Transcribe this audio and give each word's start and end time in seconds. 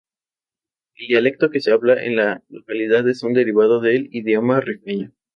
El 0.95 1.09
dialecto 1.09 1.51
que 1.51 1.59
se 1.61 1.71
habla 1.71 2.03
en 2.03 2.15
la 2.15 2.41
localidad 2.49 3.07
es 3.07 3.21
un 3.21 3.33
derivado 3.35 3.79
del 3.81 4.09
Idioma 4.11 4.59
rifeño. 4.59 5.11